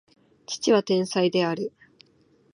[0.47, 1.71] 父は天才である